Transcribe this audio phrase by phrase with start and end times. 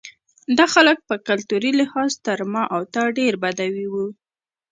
[0.57, 4.07] دا خلک په کلتوري لحاظ تر ما او تا ډېر بدوي وو.